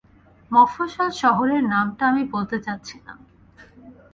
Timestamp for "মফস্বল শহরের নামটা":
0.51-2.03